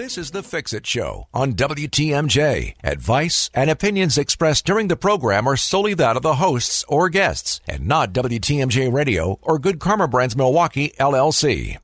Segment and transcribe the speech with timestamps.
[0.00, 2.76] This is the Fix It Show on WTMJ.
[2.82, 7.60] Advice and opinions expressed during the program are solely that of the hosts or guests
[7.68, 11.76] and not WTMJ Radio or Good Karma Brands Milwaukee LLC.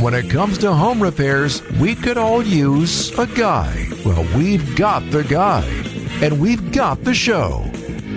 [0.00, 3.88] When it comes to home repairs, we could all use a guy.
[4.06, 5.66] Well, we've got the guy,
[6.22, 7.70] and we've got the show.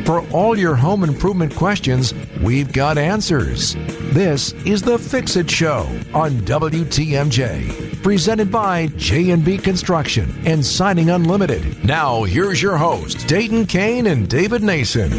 [0.05, 3.73] For all your home improvement questions, we've got answers.
[4.13, 5.79] This is the Fix It Show
[6.13, 11.83] on WTMJ, presented by J&B Construction and Siding Unlimited.
[11.83, 15.09] Now, here's your host, Dayton Kane and David Nason.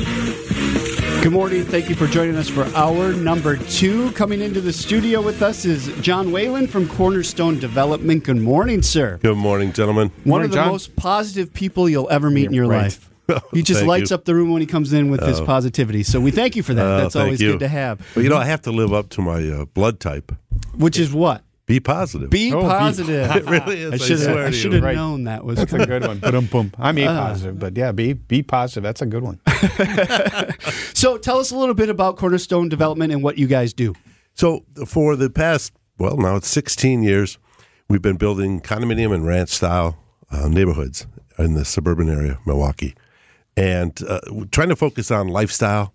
[1.20, 1.64] Good morning.
[1.64, 4.12] Thank you for joining us for hour number two.
[4.12, 8.23] Coming into the studio with us is John Whalen from Cornerstone Development.
[8.23, 9.19] Good morning, sir.
[9.20, 10.12] Good morning, gentlemen.
[10.23, 10.69] One Morning, of the John.
[10.69, 12.84] most positive people you'll ever meet in your right.
[12.84, 13.11] life.
[13.53, 14.15] He just lights you.
[14.15, 16.03] up the room when he comes in with his positivity.
[16.03, 16.84] So we thank you for that.
[16.87, 17.53] Oh, That's always you.
[17.53, 18.01] good to have.
[18.15, 20.33] Well, you know, I have to live up to my uh, blood type.
[20.77, 21.43] Which is what?
[21.67, 22.31] Be positive.
[22.31, 23.29] Be Oh, be- positive.
[23.37, 23.93] it really is.
[23.93, 24.37] I I, should have.
[24.37, 24.81] I to should you.
[24.81, 26.19] have known that was That's a good one.
[26.20, 26.34] But
[26.79, 27.17] I'm A Uh.
[27.29, 28.84] positive, but yeah, be be positive.
[28.84, 29.41] That's a good one.
[30.95, 33.95] So tell us a little bit about Cornerstone Development and what you guys do.
[34.34, 37.39] So, for the past, well, now it's 16 years,
[37.89, 39.97] we've been building condominium and ranch style
[40.31, 41.06] uh, neighborhoods
[41.39, 42.95] in the suburban area of Milwaukee.
[43.57, 45.95] And uh, trying to focus on lifestyle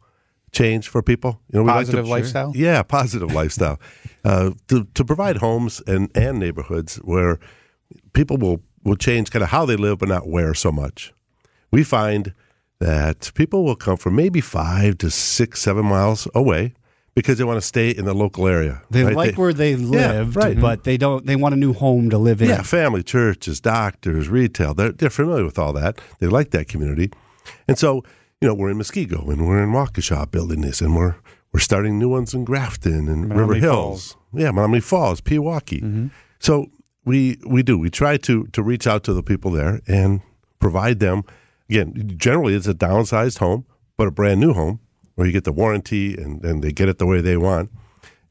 [0.52, 1.40] change for people.
[1.52, 2.52] You know, we like to- Positive lifestyle?
[2.56, 3.80] Yeah, positive lifestyle.
[4.24, 7.40] Uh, to, to provide homes and, and neighborhoods where
[8.14, 11.12] people will, will change kind of how they live, but not where so much.
[11.72, 12.32] We find
[12.78, 16.76] that people will come from maybe five to six, seven miles away
[17.16, 18.82] because they want to stay in the local area.
[18.90, 19.16] They right?
[19.16, 20.60] like where they lived, right.
[20.60, 21.26] but they don't.
[21.26, 22.50] They want a new home to live in.
[22.50, 24.74] Yeah, family, churches, doctors, retail.
[24.74, 26.00] They're, they're familiar with all that.
[26.20, 27.12] They like that community.
[27.68, 28.04] And so,
[28.40, 31.16] you know, we're in Muskego and we're in Waukesha building this, and we're
[31.54, 34.16] we're starting new ones in Grafton and River Menominee Hills.
[34.34, 35.82] Yeah, Menomonee Falls, Pewaukee.
[35.82, 36.08] Mm-hmm.
[36.40, 36.68] So
[37.06, 37.78] we we do.
[37.78, 40.22] We try to to reach out to the people there and
[40.60, 41.24] provide them.
[41.70, 43.66] Again, generally it's a downsized home,
[43.98, 44.80] but a brand new home
[45.16, 47.70] where you get the warranty and, and they get it the way they want.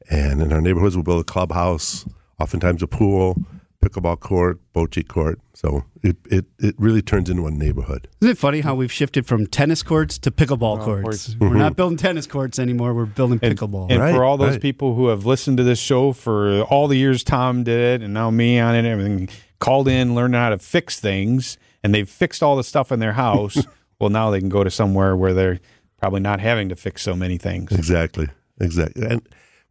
[0.09, 2.05] And in our neighborhoods, we'll build a clubhouse,
[2.39, 3.37] oftentimes a pool,
[3.81, 5.39] pickleball court, bocce court.
[5.53, 8.07] So it, it, it really turns into a neighborhood.
[8.21, 11.03] Isn't it funny how we've shifted from tennis courts to pickleball courts?
[11.03, 11.35] courts.
[11.39, 11.75] We're not mm-hmm.
[11.75, 12.93] building tennis courts anymore.
[12.93, 13.87] We're building And, pickleball.
[13.89, 14.61] and Right, for all those right.
[14.61, 18.13] people who have listened to this show for all the years Tom did it, and
[18.13, 22.09] now me on it, and everything, called in, learned how to fix things, and they've
[22.09, 23.57] fixed all the stuff in their house.
[23.99, 25.59] well, now they can go to somewhere where they're
[25.97, 27.71] probably not having to fix so many things.
[27.71, 28.27] Exactly.
[28.59, 29.05] Exactly.
[29.05, 29.21] And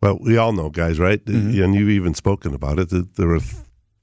[0.03, 1.23] well, we all know, guys, right?
[1.25, 1.63] Mm-hmm.
[1.63, 2.89] And you've even spoken about it.
[2.91, 3.55] That there are th-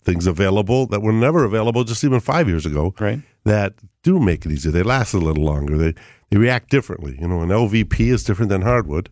[0.08, 2.96] things available that were never available just even five years ago.
[3.00, 3.20] Right.
[3.44, 3.74] That
[4.04, 4.72] do make it easier.
[4.72, 5.78] They last a little longer.
[5.78, 5.94] They
[6.30, 7.18] they react differently.
[7.22, 9.10] You know, an LVP is different than hardwood.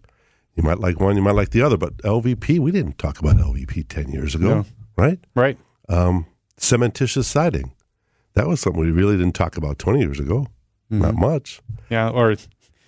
[0.56, 3.36] You might like one, you might like the other, but LVP, we didn't talk about
[3.36, 4.66] LVP ten years ago, No.
[4.98, 5.20] right?
[5.36, 5.58] Right.
[5.90, 6.26] Um,
[6.60, 7.74] cementitious siding.
[8.36, 10.48] That was something we really didn't talk about twenty years ago.
[10.90, 11.62] Not much.
[11.90, 12.10] Yeah.
[12.10, 12.36] Or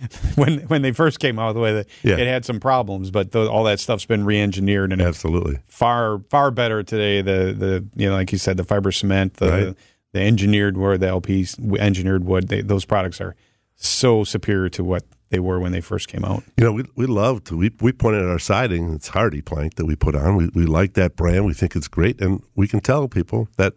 [0.35, 2.17] when when they first came out, the way that Yeah.
[2.17, 5.59] it had some problems, but th- all that stuff's been re-engineered and it's Absolutely.
[5.65, 7.21] far far better today.
[7.21, 9.75] The the you know like you said the fiber cement the Right.
[10.13, 13.35] the engineered wood the LPs engineered wood they, those products are
[13.75, 16.43] so superior to what they were when they first came out.
[16.57, 18.93] You know, we we love to we we pointed at our siding.
[18.93, 20.35] It's HardiePlank that we put on.
[20.35, 21.45] We we like that brand.
[21.45, 23.73] We think it's great, and we can tell people that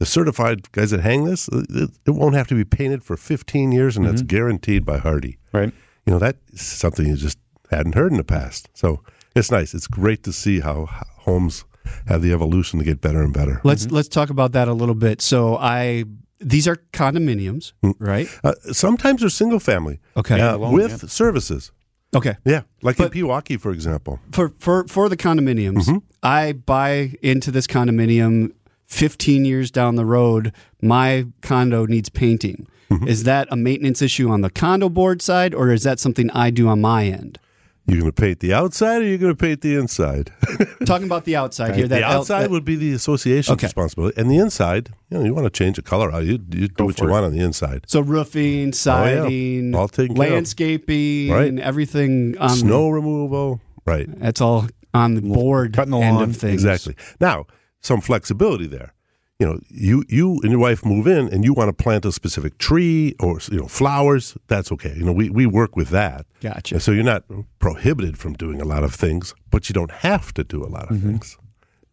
[0.00, 3.70] the certified guys that hang this, it, it won't have to be painted for 15
[3.70, 4.14] years, and mm-hmm.
[4.16, 5.36] that's guaranteed by Hardie.
[5.52, 5.72] Right.
[6.06, 7.38] You know, that is something you just
[7.70, 8.68] hadn't heard in the past.
[8.74, 9.02] So
[9.36, 9.74] it's nice.
[9.74, 10.86] It's great to see how
[11.20, 11.64] homes
[12.06, 13.60] have the evolution to get better and better.
[13.64, 15.20] let's let's talk about that a little bit.
[15.22, 16.04] So I
[16.38, 18.28] these are condominiums, right?
[18.42, 20.40] Uh, sometimes they're single family Okay.
[20.40, 21.72] uh, alone, with services.
[22.14, 22.36] Okay.
[22.44, 24.20] Yeah, like But- in Pewaukee, for example.
[24.32, 28.52] For for for the condominiums, I buy into this condominium
[28.86, 30.52] 15 years down the road,
[30.82, 32.66] my condo needs painting.
[32.90, 33.08] Mm-hmm.
[33.08, 36.50] Is that a maintenance issue on the condo board side or is that something I
[36.50, 37.38] do on my end?
[37.86, 40.32] You're going to paint the outside, or you're going to paint the inside.
[40.86, 41.88] Talking about the outside here.
[41.88, 43.66] That the el- outside that- would be the association's Okay.
[43.66, 46.68] responsibility, and the inside, you know, you want to change the color out, you, you
[46.68, 47.10] do what you it.
[47.10, 47.84] want on the inside.
[47.88, 50.32] So roofing, oh, siding, All taken care of.
[50.32, 51.58] landscaping, Right.
[51.58, 52.38] everything.
[52.38, 54.06] On Snow removal, right?
[54.20, 56.30] That's all on the board Cutting the end lawn.
[56.30, 56.64] of things.
[56.64, 56.94] Exactly.
[57.20, 57.46] Now,
[57.80, 58.92] some flexibility there.
[59.40, 62.12] You know, you you and your wife move in, and you want to plant a
[62.12, 64.36] specific tree or you know flowers.
[64.48, 64.94] That's okay.
[64.94, 66.26] You know, we we work with that.
[66.42, 66.74] Gotcha.
[66.74, 67.24] And so you're not
[67.58, 70.90] prohibited from doing a lot of things, but you don't have to do a lot
[70.90, 71.08] of mm-hmm.
[71.08, 71.38] things.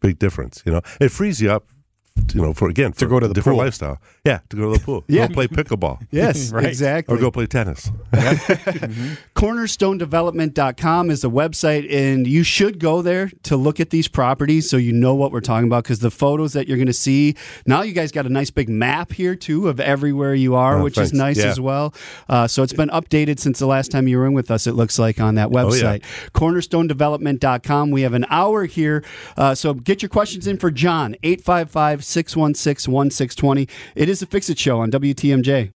[0.00, 0.62] Big difference.
[0.66, 1.64] You know, it frees you up
[2.34, 3.64] you know, for again, for go to the different pool.
[3.64, 3.98] lifestyle.
[4.24, 5.04] Yeah, to go to the pool.
[5.08, 5.26] Yeah.
[5.28, 6.00] Go play pickleball.
[6.10, 6.66] Yes, Right.
[6.66, 7.14] exactly.
[7.14, 7.90] Or go play tennis.
[9.34, 14.76] cornerstonedevelopment.com is the website and you should go there to look at these properties so
[14.76, 17.34] you know what we're talking about because the photos that you're going to see
[17.66, 20.82] now you guys got a nice big map here too of everywhere you are Oh,
[20.84, 21.46] which is nice Yeah.
[21.46, 21.94] as well
[22.28, 24.72] uh, so it's been updated since the last time you were in with us it
[24.72, 25.98] looks like on that Oh, yeah.
[25.98, 29.04] website cornerstonedevelopment.com we have an hour here
[29.36, 31.14] uh, so get your questions in for john
[32.16, 35.72] 855-616-1620 it is a fix it show on wtmj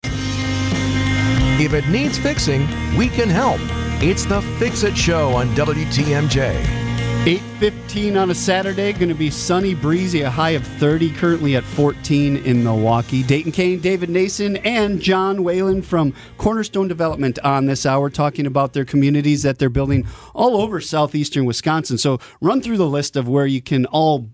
[1.59, 2.61] If it needs fixing,
[2.95, 3.59] we can help.
[4.01, 6.79] It's the Fix It Show on WTMJ.
[7.25, 11.65] 8.15 on a Saturday, going to be sunny, breezy, a high of 30, currently at
[11.65, 13.23] 14 in Milwaukee.
[13.23, 18.71] Dayton Kane, David Nason, and John Whalen from Cornerstone Development on this hour talking about
[18.71, 21.97] their communities that they're building all over southeastern Wisconsin.
[21.97, 24.29] So run through the list of where you can all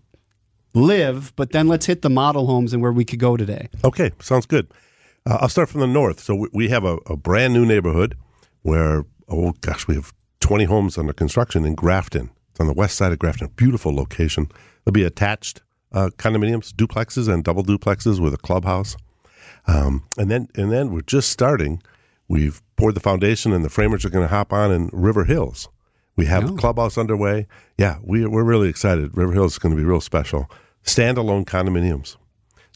[0.75, 3.69] live, but then let's hit the model homes and where we could go today.
[3.83, 4.67] Okay, sounds good.
[5.25, 6.19] Uh, I'll start from the north.
[6.19, 8.15] So we, we have a, a brand new neighborhood
[8.61, 12.29] where, oh gosh, we have 20 homes under construction in Grafton.
[12.51, 13.49] It's on the west side of Grafton.
[13.55, 14.49] Beautiful location.
[14.83, 15.61] There'll be attached
[15.91, 18.95] uh, condominiums, duplexes, and double duplexes with a clubhouse.
[19.67, 21.81] Um, and then, and then we're just starting.
[22.27, 25.69] We've poured the foundation, and the framers are going to hop on in River Hills.
[26.15, 27.47] We have the clubhouse underway.
[27.77, 29.17] Yeah, we, we're really excited.
[29.17, 30.49] River Hills is going to be real special.
[30.85, 32.15] Standalone condominiums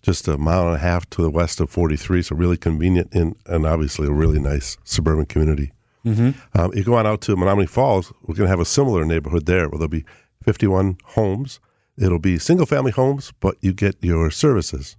[0.02, 3.36] just a mile and a half to the west of 43, so really convenient in,
[3.46, 5.72] and obviously a really nice suburban community.
[6.06, 6.32] Mm-hmm.
[6.60, 9.46] Um, you go on out to Menomonee Falls, we're going to have a similar neighborhood
[9.46, 10.06] there where there'll be
[10.44, 11.60] 51 homes.
[11.98, 14.96] It'll be single family homes, but you get your services,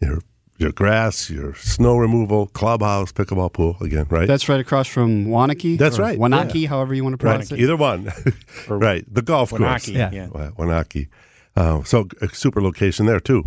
[0.00, 0.20] your
[0.58, 4.28] your grass, your snow removal, clubhouse, pickleball pool again, right?
[4.28, 5.76] That's right across from Wanaki.
[5.78, 6.68] That's right, Wanaki, yeah.
[6.68, 7.32] however you want to right.
[7.32, 7.58] pronounce it.
[7.58, 8.12] Either one,
[8.68, 9.02] right?
[9.12, 10.10] The golf course, Wanaki, Yeah.
[10.12, 10.26] yeah.
[10.28, 11.08] Wa- Wanaki.
[11.56, 13.44] Uh, so a super location there too.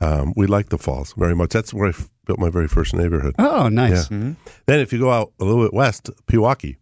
[0.00, 1.50] Um, we like the falls very much.
[1.50, 3.34] That's where I f- built my very first neighborhood.
[3.38, 4.08] Oh, nice.
[4.08, 4.36] Then
[4.66, 6.76] if you go out a little bit west, Pewaukee,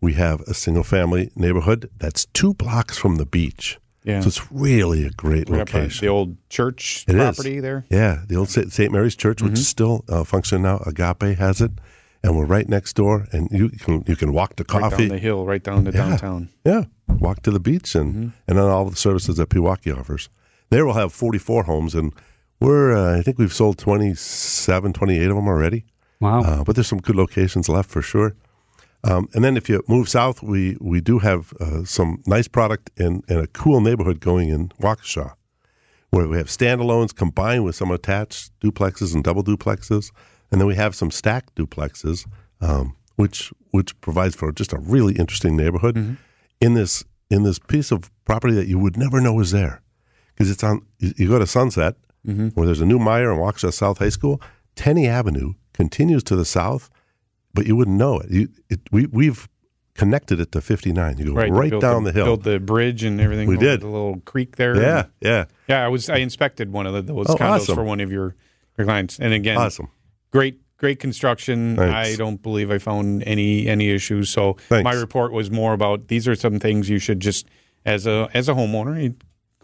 [0.00, 3.78] we have a single family neighborhood that's two blocks from the beach.
[4.04, 4.20] Yeah.
[4.22, 6.06] So it's really a great Right up by location.
[6.06, 7.20] the old church It is.
[7.20, 7.84] property there.
[7.90, 8.90] Yeah, the old St.
[8.90, 10.78] Mary's Church, which is still uh, functioning now.
[10.86, 11.72] Agape has it,
[12.24, 13.26] and we're right next door.
[13.32, 15.08] And you can you can walk to Right coffee.
[15.08, 15.96] down the hill, right down to Yeah.
[16.08, 16.48] downtown.
[16.64, 16.84] Yeah,
[17.20, 18.28] walk to the beach and Mm-hmm.
[18.48, 20.28] and then all the services that Pewaukee offers.
[20.70, 22.12] There we'll have 44 homes, and
[22.60, 25.84] we're uh, I think we've sold 27, 28 of them already.
[26.20, 26.42] Wow.
[26.42, 28.34] Uh, but there's some good locations left for sure.
[29.04, 32.90] Um, and then if you move south, we we do have uh, some nice product
[32.96, 35.34] in, in a cool neighborhood going in Waukesha,
[36.10, 40.10] where we have standalones combined with some attached duplexes and double duplexes,
[40.50, 42.26] and then we have some stacked duplexes,
[42.60, 46.16] um, which which provides for just a really interesting neighborhood
[46.60, 49.82] in this in this piece of property that you would never know is there
[50.34, 50.82] because it's on.
[50.98, 51.96] You, go to Sunset,
[52.26, 52.48] mm-hmm.
[52.48, 54.40] where there's a new Meijer and Waukesha South High School.
[54.76, 56.88] Tenney Avenue continues to the south,
[57.54, 58.30] but you wouldn't know it.
[58.30, 59.48] You, it we we've
[59.94, 61.18] connected it to 59.
[61.18, 62.24] You go right, Right, down the, hill.
[62.24, 63.48] Built the bridge and everything.
[63.48, 63.80] We did.
[63.80, 64.76] the little creek there.
[64.80, 65.84] yeah, And- yeah, yeah.
[65.84, 66.08] I was.
[66.08, 67.74] I inspected one of the, those Oh, condos awesome.
[67.74, 68.36] for one of your
[68.76, 69.88] your clients, and again, awesome.
[70.30, 71.76] great great construction.
[71.76, 71.94] Thanks.
[72.12, 74.30] I don't believe I found any any issues.
[74.30, 74.84] So Thanks.
[74.84, 77.46] my report was more about these are some things you should just
[77.84, 79.14] as a as a homeowner,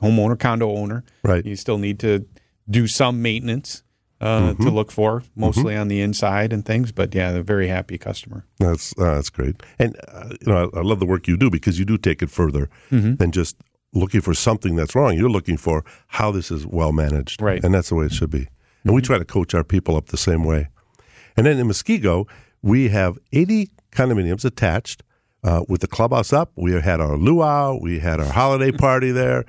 [0.03, 1.45] homeowner condo owner, Right.
[1.47, 2.27] You still need to
[2.69, 3.83] do some maintenance
[4.21, 4.63] uh, Mm-hmm.
[4.65, 6.93] to look for, mostly on the inside and things.
[6.93, 8.45] But yeah, they're a very happy customer.
[8.59, 11.51] That's uh, that's great, and uh, you know I, I love the work you do
[11.51, 13.17] because you do take it further Mm-hmm.
[13.17, 13.57] than just
[13.93, 15.17] looking for something that's wrong.
[15.19, 17.63] You're looking for how this is well managed, Right.
[17.65, 18.49] And that's the way it should be.
[18.85, 20.69] And we try to coach our people up the same way.
[21.37, 22.29] And then in Muskego,
[22.63, 25.03] we have 80 condominiums attached.
[25.43, 29.45] Uh, with the clubhouse up, we had our luau, we had our holiday party there,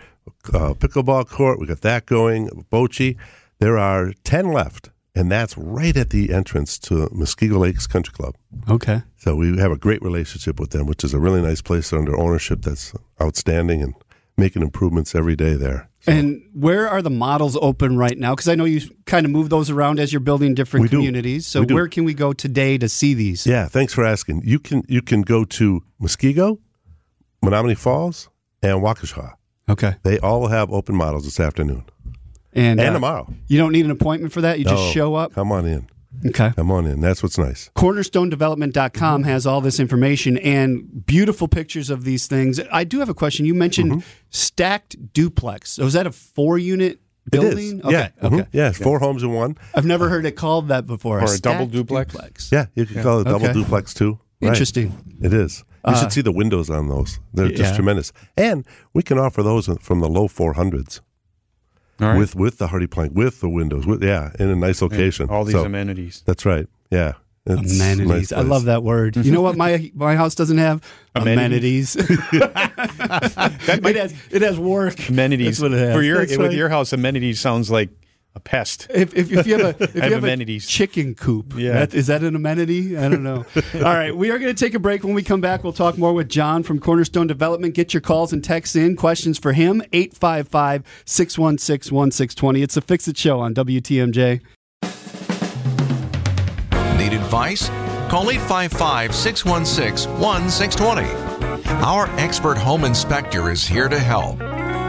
[0.54, 3.16] uh, pickleball court, we got that going, Bocce.
[3.60, 8.36] There are 10 left, and that's right at the entrance to Muskego Lakes Country Club.
[8.70, 9.04] Okay.
[9.16, 12.20] So we have a great relationship with them, which is a really nice place under
[12.20, 13.94] ownership that's outstanding and
[14.38, 15.90] making improvements every day there.
[16.08, 18.34] And where are the models open right now?
[18.36, 20.98] Because I know you kind of move those around as you're building different We do.
[20.98, 21.48] communities.
[21.48, 21.74] So do.
[21.74, 23.48] where can we go today to see these?
[23.48, 24.44] Yeah, thanks for asking.
[24.46, 26.60] You can you can go to Muskego,
[27.44, 28.30] Menomonee Falls,
[28.62, 29.34] and Waukesha.
[29.68, 29.96] Okay.
[30.04, 31.86] They all have open models this afternoon
[32.54, 33.34] And, and uh, tomorrow.
[33.48, 34.60] You don't need an appointment for that.
[34.60, 35.34] You just show up.
[35.34, 35.88] Come on in.
[36.26, 36.52] Okay.
[36.56, 37.02] Come on in.
[37.02, 37.70] That's what's nice.
[37.76, 42.60] cornerstonedevelopment.com has all this information and beautiful pictures of these things.
[42.72, 43.46] I do have a question.
[43.46, 44.00] You mentioned Mm-hmm.
[44.30, 45.72] stacked duplex.
[45.72, 47.00] So is that a four unit
[47.32, 47.42] It is.
[47.42, 47.82] building?
[47.86, 47.92] Okay.
[47.92, 48.10] Yeah.
[48.24, 48.36] Okay.
[48.38, 48.48] mhm.
[48.52, 48.70] Yeah.
[48.70, 49.58] it's Four homes in one.
[49.74, 51.20] I've never heard it called that before.
[51.20, 52.52] Or a double stacked duplex?
[52.52, 52.66] Yeah.
[52.76, 53.54] You can call it a double Okay.
[53.54, 54.20] duplex too.
[54.42, 54.50] Right.
[54.50, 55.18] Interesting.
[55.22, 55.64] It is.
[55.88, 57.20] You should see the windows on those.
[57.34, 57.58] They're yeah.
[57.58, 58.12] just tremendous.
[58.36, 61.00] And we can offer those from the low 400s.
[62.02, 62.18] All right.
[62.18, 65.30] with with the HardiePlank, with the windows, with yeah, in a nice location.
[65.30, 66.24] All these So, amenities.
[66.26, 66.68] That's right.
[66.90, 67.14] Yeah.
[67.48, 68.34] It's a nice Amenities.
[68.34, 69.18] I love that word.
[69.18, 70.82] You know what my my house doesn't have?
[71.14, 71.96] Amenities.
[71.96, 72.32] Amenities.
[72.34, 75.10] it has it has work.
[75.10, 75.94] Amenities That's what it has.
[75.96, 76.92] for your That's with your house.
[76.92, 77.90] Amenities sounds like
[78.36, 78.88] a pest.
[78.94, 80.66] If, if, if you have a if you have have amenities.
[80.66, 81.72] a chicken coop, Yeah.
[81.74, 82.98] that, is that an amenity?
[82.98, 83.46] I don't know.
[83.76, 85.04] All right, we are going to take a break.
[85.04, 87.74] When we come back, we'll talk more with John from Cornerstone Development.
[87.74, 88.96] Get your calls and texts in.
[88.98, 92.62] Questions for him 855 616 1620.
[92.62, 94.42] It's a Fix It Show on WTMJ.
[96.98, 97.70] Need advice?
[98.10, 101.36] Call 855 616 1620.
[101.84, 104.40] Our expert home inspector is here to help.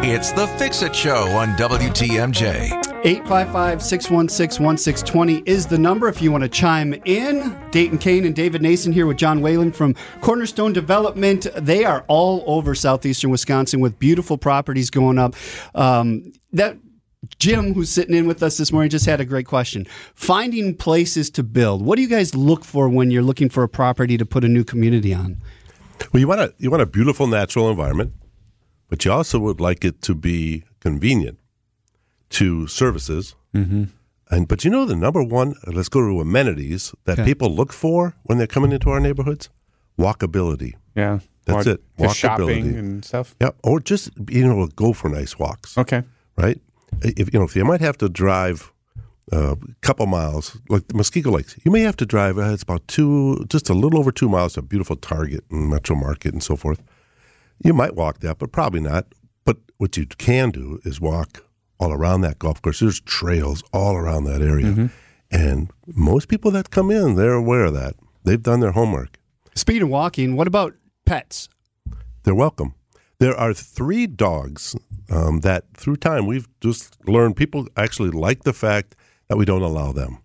[0.02, 2.86] It's the Fix It Show on WTMJ.
[3.04, 7.58] 855 616 1620 is the number if you want to chime in.
[7.70, 11.46] Dayton Kane and David Nason here with John Whalen from Cornerstone Development.
[11.56, 15.34] They are all over southeastern Wisconsin with beautiful properties going up.
[15.74, 16.78] Um, that
[17.38, 19.86] Jim, who's sitting in with us this morning, just had a great question.
[20.14, 21.82] Finding places to build.
[21.82, 24.48] What do you guys look for when you're looking for a property to put a
[24.48, 25.38] new community on?
[26.12, 28.12] Well, you want a you want a beautiful natural environment,
[28.88, 31.38] but you also would like it to be convenient
[32.30, 33.34] to services.
[33.54, 33.84] Mm-hmm.
[34.30, 35.54] And but you know the number one.
[35.66, 39.48] Let's go to amenities that people look for when they're coming into our neighborhoods.
[39.98, 40.74] Walkability.
[40.94, 41.80] Yeah, That's Or it.
[41.98, 42.78] just shopping Walkability.
[42.78, 43.34] and stuff.
[43.40, 45.78] Yeah, or just you know go for nice walks.
[45.78, 46.02] Okay.
[46.36, 46.60] right?
[47.02, 48.72] If you know, if you might have to drive
[49.32, 52.38] uh, a couple miles, like the Muskego Lakes, you may have to drive.
[52.38, 55.68] Uh, it's about two, just a little over two miles to a beautiful Target and
[55.70, 56.82] Metro Market and so forth.
[57.62, 59.06] You might walk that, but probably not.
[59.44, 61.44] But what you can do is walk
[61.78, 62.80] all around that golf course.
[62.80, 64.90] There's trails all around that area,
[65.30, 67.94] and most people that come in, they're aware of that.
[68.24, 69.18] They've done their homework.
[69.54, 71.48] Speed of walking, what about pets?
[72.24, 72.74] They're welcome.
[73.18, 74.76] There are three dogs
[75.10, 78.94] um, that, through time, we've just learned people actually like the fact
[79.28, 80.18] that we don't allow them,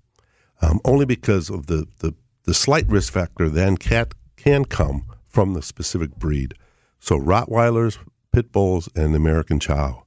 [0.61, 5.53] um, only because of the, the, the slight risk factor then cat can come from
[5.53, 6.53] the specific breed.
[7.01, 7.97] So Rottweilers,
[8.31, 10.03] Pit Bulls, and American Chow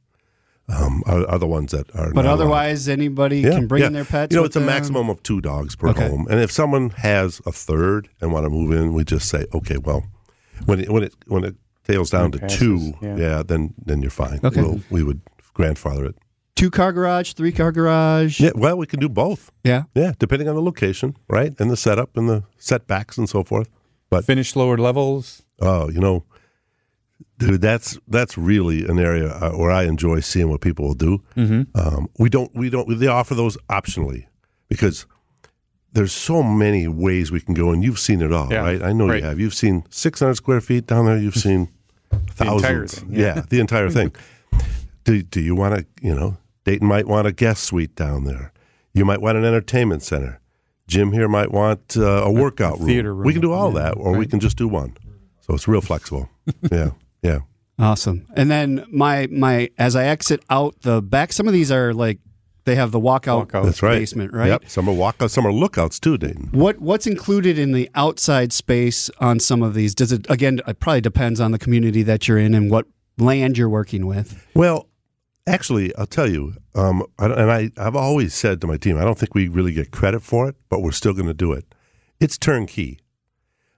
[0.68, 2.12] um, are, are the ones that are.
[2.14, 2.32] But not allowed.
[2.34, 4.32] otherwise, anybody can bring in their pets.
[4.32, 4.66] You know, with it's a them?
[4.66, 6.08] maximum of two dogs per Okay.
[6.08, 9.44] home, and if someone has a third and want to move in, we just say,
[9.52, 10.04] okay, well,
[10.66, 13.16] when it when it when it tails down to passes, two, yeah.
[13.16, 13.42] yeah.
[13.42, 14.40] then then you're fine.
[14.42, 14.62] Okay.
[14.62, 15.20] We'll, we would
[15.52, 16.14] grandfather it.
[16.54, 18.38] Two car garage, three car garage.
[18.40, 19.50] Yeah, well, we can do both.
[19.64, 19.82] Yeah.
[19.96, 23.68] Yeah, depending on the location, right, and the setup and the setbacks and so forth.
[24.08, 25.42] But Finish lower levels.
[25.60, 26.24] oh, you know,
[27.38, 31.22] dude, that's that's really an area uh, where I enjoy seeing what people will do.
[31.36, 31.62] Mm-hmm.
[31.78, 34.26] Um, we don't we don't they offer those optionally
[34.68, 35.06] because
[35.92, 38.82] there's so many ways we can go, and you've seen it all, Yeah, right?
[38.82, 39.20] I know right.
[39.20, 39.38] you have.
[39.38, 41.16] You've seen 600 square feet down there.
[41.16, 41.68] You've seen
[42.30, 42.62] thousands.
[42.64, 43.34] entire thing, yeah.
[43.36, 43.42] yeah.
[43.48, 44.14] the entire thing.
[45.04, 45.86] do do you want to?
[46.02, 48.52] You know, Dayton might want a guest suite down there.
[48.92, 50.40] You might want an entertainment center.
[50.86, 52.86] Jim here might want uh, a workout room.
[52.86, 53.26] theater room.
[53.26, 54.96] We can do all that, or we can just do one.
[55.40, 56.28] So it's real flexible.
[56.46, 56.90] yeah, yeah.
[57.78, 58.26] Awesome.
[58.34, 62.18] And then my my as I exit out the back, some of these are like
[62.64, 63.64] they have the walkout, Walkout.
[63.64, 63.98] That's right.
[63.98, 64.48] basement, right?
[64.48, 64.68] Yep.
[64.68, 66.48] Some are walkouts, some are lookouts too, Dayton.
[66.52, 69.94] What what's included in the outside space on some of these?
[69.94, 70.60] Does it again?
[70.66, 72.86] It probably depends on the community that you're in and what
[73.18, 74.46] land you're working with.
[74.54, 74.88] Well,
[75.46, 79.02] actually, I'll tell you, um, I, and I, I've always said to my team, I
[79.02, 81.74] don't think we really get credit for it, but we're still going to do it.
[82.20, 82.98] It's turnkey.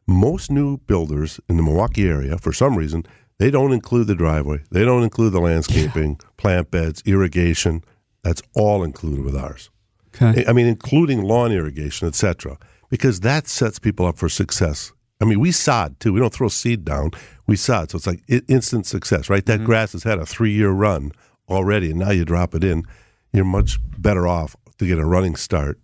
[0.06, 3.04] Most new builders in the Milwaukee area, for some reason,
[3.38, 7.82] they don't include the driveway, they don't include the landscaping, plant beds, irrigation.
[8.22, 9.70] That's all included with ours.
[10.14, 10.44] Okay.
[10.48, 14.92] I mean, including lawn irrigation, etc., because that sets people up for success.
[15.20, 16.12] I mean, we sod too.
[16.12, 17.10] We don't throw seed down.
[17.46, 19.44] We sod, so it's like instant success, right?
[19.46, 21.12] That grass has had a three-year run
[21.48, 22.84] already, and now you drop it in.
[23.32, 25.78] You're much better off to get a running start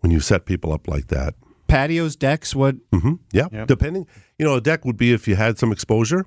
[0.00, 1.34] when you set people up like that.
[1.68, 2.54] Patios, decks.
[2.54, 2.76] What?
[2.90, 3.14] Mm-hmm.
[3.32, 3.66] Yeah, Yep.
[3.68, 4.06] depending.
[4.38, 6.26] You know, a deck would be if you had some exposure.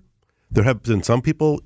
[0.52, 1.62] There have been some people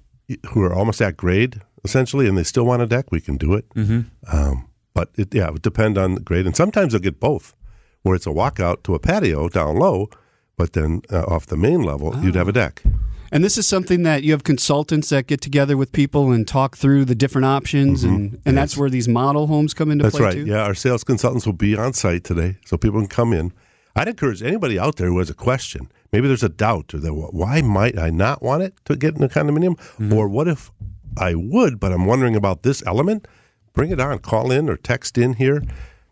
[0.49, 3.11] who are almost at grade essentially, and they still want a deck.
[3.11, 3.67] We can do it.
[3.73, 4.01] Mm-hmm.
[4.35, 7.55] Um, but it, yeah, it would depend on the grade, and sometimes they'll get both,
[8.01, 10.09] where it's a walkout to a patio down low,
[10.57, 12.83] but then uh, off the main level you'd have a deck.
[13.31, 16.75] And this is something that you have consultants that get together with people and talk
[16.75, 20.07] through the different options, and and that's where these model homes come into Mm-hmm.
[20.07, 20.45] That's play right.
[20.45, 20.51] too.
[20.51, 23.53] Yeah, our sales consultants will be on site today, so people can come in.
[23.99, 25.91] I'd encourage anybody out there who has a question.
[26.11, 29.23] Maybe there's a doubt, or that why might I not want it to get in
[29.23, 30.13] a condominium, Mm-hmm.
[30.13, 30.71] or what if
[31.17, 33.27] I would, but I'm wondering about this element?
[33.73, 34.19] Bring it on.
[34.19, 35.61] Call in or text in here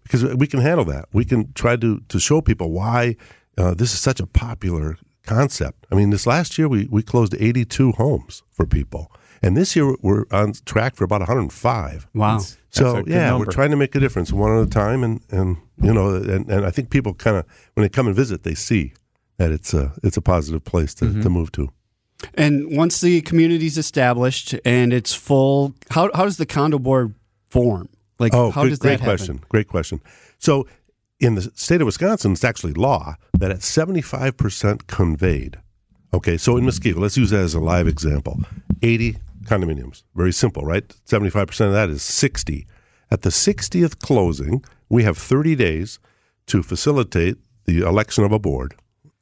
[0.04, 1.06] because we can handle that.
[1.14, 3.16] We can try to to show people why
[3.58, 5.86] uh, this is such a popular concept.
[5.92, 9.12] I mean, this last year we we closed 82 homes for people,
[9.44, 12.08] And this year we're on track for about 105.
[12.14, 12.38] Wow.
[12.38, 13.46] That's So yeah, number.
[13.46, 16.50] we're trying to make a difference one at a time, and and you know, and,
[16.50, 18.94] and I think people kind of when they come and visit, they see
[19.38, 21.22] that it's a it's a positive place to, Mm-hmm.
[21.22, 21.70] to move to.
[22.34, 27.14] And once the community's established and it's full, how how does the condo board
[27.50, 27.90] form?
[28.20, 29.36] Like, Oh, how good, does great that question.
[29.36, 29.48] happen?
[29.50, 30.02] Great question.
[30.40, 30.66] So,
[31.20, 35.58] in the state of Wisconsin, it's actually law that at seventy five percent conveyed.
[36.14, 38.40] Okay, so in Muskego, let's use that as a live example.
[38.82, 40.84] Eighty condominiums, very simple, right?
[41.06, 42.68] Seventy five percent of that is sixty.
[43.10, 46.00] At the sixtieth closing, we have thirty days
[46.48, 48.76] to facilitate the election of a board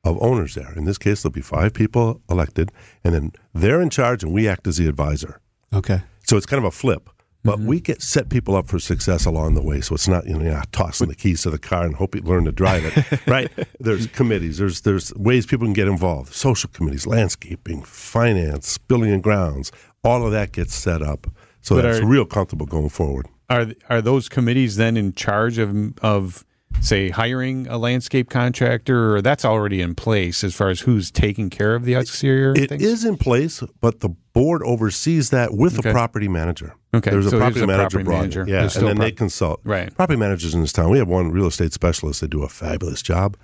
[0.04, 0.74] of owners there.
[0.76, 2.72] In this case, there'll be five people elected,
[3.04, 5.42] and then they're in charge, and we act as the advisor.
[5.74, 6.02] Okay.
[6.24, 7.10] So it's kind of a flip.
[7.46, 7.68] But mm-hmm.
[7.68, 9.80] we get set people up for success along the way.
[9.80, 12.22] So it's not, you know, yeah, tossing the keys to the car and hope you
[12.22, 13.22] learn to drive it.
[13.28, 13.52] right?
[13.80, 16.34] There's committees, there's there's ways people can get involved.
[16.34, 19.72] Social committees, landscaping, finance, building and grounds.
[20.06, 21.28] All of that gets set up.
[21.62, 23.28] So But that it's are- real comfortable going forward.
[23.50, 26.46] Are are those committees then in charge of of
[26.82, 31.50] say hiring a landscape contractor, or that's already in place as far as who's taking
[31.50, 32.54] care of the exterior?
[32.56, 32.84] It things?
[32.84, 35.90] is in place, but the board oversees that with Okay.
[35.90, 36.74] a property manager.
[36.94, 38.46] Okay, There's a so there's property a manager property manager.
[38.48, 39.60] Yeah, There's and then a they consult.
[39.64, 39.94] Right.
[39.96, 40.90] Property managers in this town.
[40.90, 42.22] We have one real estate specialist.
[42.22, 43.38] They do a fabulous job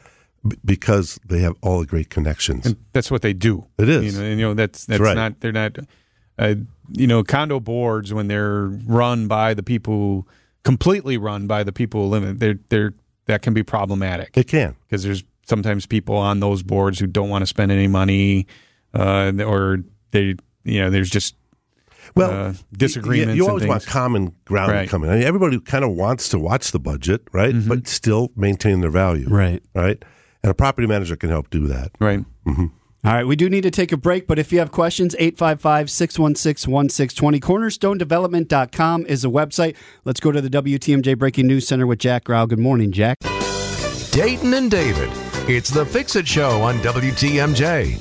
[0.65, 2.65] because they have all the great connections.
[2.65, 3.65] And that's what they do.
[3.77, 4.03] It is.
[4.15, 5.15] You know, and, you know that's that's right.
[5.15, 5.77] not they're not.
[6.41, 6.55] Uh,
[6.91, 10.27] you know, condo boards when they're run by the people,
[10.63, 12.93] completely run by the people who live in, they're they're
[13.27, 14.75] that can be problematic It can.
[14.88, 18.48] because there's sometimes people on those boards who don't want to spend any money,
[18.93, 21.36] uh, or they you know there's just
[22.15, 23.36] Well, uh, disagreements.
[23.38, 24.83] You, and always want common ground Right.
[24.86, 25.12] to come in.
[25.12, 27.53] I mean, everybody kind of wants to watch the budget, right?
[27.53, 27.69] Mm-hmm.
[27.69, 29.62] But still maintain their value, Right.
[29.75, 30.03] Right.
[30.43, 31.91] And a property manager can help do that.
[32.00, 32.25] right.
[33.03, 35.89] All right, we do need to take a break, but if you have questions, 855
[35.89, 37.39] 616 1620.
[37.39, 39.75] CornerstoneDevelopment.com is the website.
[40.05, 42.46] Let's go to the WTMJ Breaking News Center with Jack Grau.
[42.46, 43.17] Good morning, Jack.
[44.12, 45.10] Dayton and David.
[45.50, 48.00] It's the Fix It Show on WTMJ.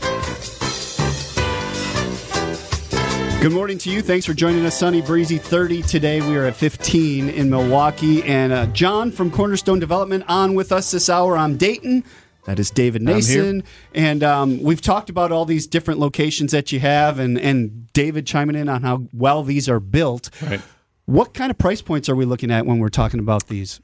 [3.40, 4.02] Good morning to you.
[4.02, 4.78] Thanks for joining us.
[4.78, 6.21] Sunny, breezy 30 today.
[6.21, 8.23] We are at 15 in Milwaukee.
[8.25, 11.38] And uh, John from Cornerstone Development on with us this hour.
[11.38, 12.04] I'm Dayton.
[12.47, 13.02] That is David.
[13.02, 13.62] Nason.
[13.95, 18.26] And um, we've talked about all these different locations that you have, and, and David
[18.26, 20.30] chiming in on how well these are built.
[20.43, 20.60] Right.
[21.06, 23.80] What kind of price points are we looking at when we're talking about these?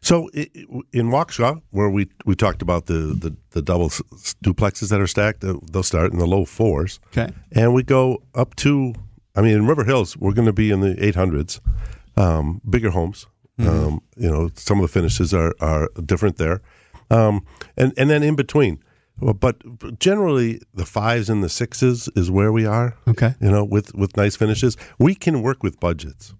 [0.00, 3.88] So i- i- in Waukesha, where we, we talked about the, the, the double
[4.44, 7.00] duplexes that are stacked, uh, they'll start in the low fours.
[7.08, 7.32] Okay.
[7.52, 8.94] And we go up to,
[9.34, 11.60] I mean, in River Hills, we're going to be in the 800s,
[12.16, 13.26] um, bigger homes.
[13.60, 16.62] Um, you know, some of the finishes are, are different there.
[17.10, 17.44] Um,
[17.76, 18.82] and, and then in between.
[19.20, 22.96] But generally, the fives and the sixes is where we are.
[23.08, 23.34] Okay.
[23.40, 24.76] You know, with, with nice finishes.
[24.98, 26.34] We can work with budgets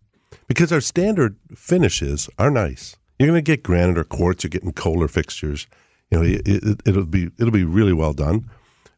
[0.46, 2.96] because our standard finishes are nice.
[3.18, 4.44] You're going to get granite or quartz.
[4.44, 5.66] You're getting Kohler fixtures.
[6.10, 8.48] You know, it, it, it'll be it'll be really well done.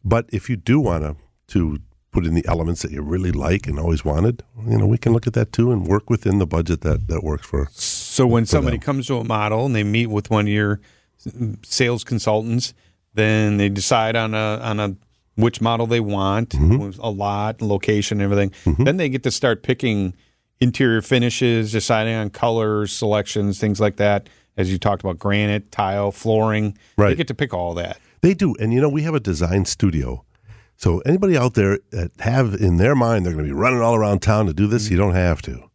[0.04, 1.16] But if you do want to
[1.54, 1.78] to
[2.12, 5.12] put in the elements that you really like and always wanted, you know, we can
[5.12, 7.68] look at that too and work within the budget that that works for.
[7.72, 10.80] So when somebody comes to a model and they meet with one of your
[11.62, 12.74] sales consultants,
[13.14, 14.96] then they decide on a on a
[15.36, 16.78] which model they want, mm-hmm.
[16.78, 18.50] with a lot, location, everything.
[18.64, 18.84] Mm-hmm.
[18.84, 20.14] Then they get to start picking
[20.60, 24.28] interior finishes, deciding on colors, selections, things like that.
[24.56, 26.76] As you talked about, granite, tile, flooring.
[26.98, 27.10] Right.
[27.10, 27.98] They get to pick all that.
[28.20, 30.24] They do, and you know, we have a design studio.
[30.76, 33.94] So anybody out there that have in their mind they're going to be running all
[33.94, 34.94] around town to do this, mm-hmm.
[34.94, 35.70] you don't have to,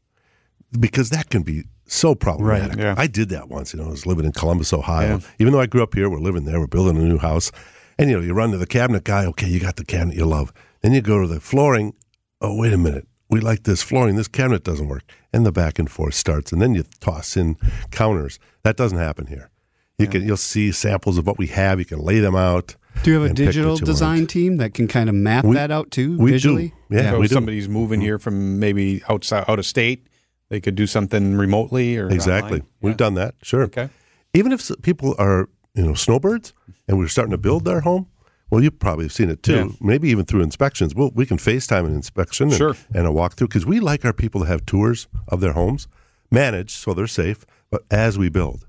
[0.79, 2.77] because that can be so problematic.
[2.77, 2.95] yeah.
[2.97, 3.73] I did that once.
[3.73, 5.19] You know, I was living in Columbus, Ohio.
[5.39, 6.59] Even though I grew up here, we're living there.
[6.59, 7.51] We're building a new house,
[7.97, 9.25] and you know, you run to the cabinet guy.
[9.25, 10.51] Okay, you got the cabinet you love.
[10.81, 11.93] Then you go to the flooring.
[12.41, 13.07] Oh, wait a minute.
[13.29, 14.15] We like this flooring.
[14.15, 16.51] This cabinet doesn't work, and the back and forth starts.
[16.51, 17.57] And then you toss in
[17.91, 18.39] counters.
[18.63, 19.49] That doesn't happen here.
[19.97, 21.79] You can you'll see samples of what we have.
[21.79, 22.75] You can lay them out.
[23.03, 24.29] Do you have a and pick what digital design want.
[24.29, 26.35] team that can kind of map We- that out too we do.
[26.35, 26.73] visually?
[26.89, 27.11] Yeah.
[27.11, 27.33] so we if do.
[27.33, 28.05] somebody's moving mm-hmm.
[28.05, 30.07] here from maybe outside out of state,
[30.49, 32.59] they could do something remotely or Exactly.
[32.59, 32.67] online.
[32.81, 32.97] We've Yeah.
[32.97, 33.35] done that.
[33.41, 33.63] Sure.
[33.63, 33.89] Okay.
[34.33, 36.53] Even if people are, you know, snowbirds
[36.87, 38.07] and we're starting to build their home,
[38.51, 39.53] well, you probably have seen it too.
[39.55, 39.67] Yeah.
[39.81, 40.93] Maybe even through inspections.
[40.93, 42.75] Well, we can FaceTime an inspection and, Sure.
[42.93, 45.87] and a walkthrough because we like our people to have tours of their homes,
[46.31, 48.67] managed so they're safe, but as we build.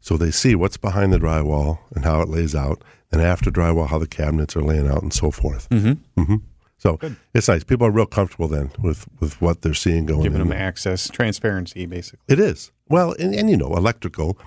[0.00, 3.88] So they see what's behind the drywall and how it lays out, and after drywall,
[3.88, 5.68] how the cabinets are laying out and so forth.
[5.70, 6.20] Mm-hmm.
[6.22, 6.36] Mm-hmm.
[6.78, 6.98] So
[7.34, 7.64] it's nice.
[7.64, 10.48] People are real comfortable then with, with what they're seeing going Giving in.
[10.48, 12.20] them access, transparency, basically.
[12.28, 12.70] It is.
[12.88, 14.38] Well, and, and you know, electrical,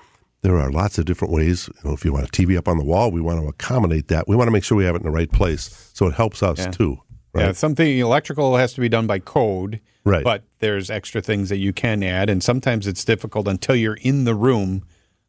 [0.41, 1.69] there are lots of different ways.
[1.83, 4.09] You know, if you want a TV up on the wall, we want to accommodate
[4.09, 4.27] that.
[4.27, 6.43] We want to make sure we have it in the right place so it helps
[6.43, 6.71] us Yeah.
[6.71, 6.99] too.
[7.33, 7.45] Right.
[7.47, 9.81] Yeah, something electrical has to be done by code.
[10.03, 10.23] Right.
[10.23, 14.23] But there's extra things that you can add, and sometimes it's difficult until you're in
[14.23, 14.83] the room.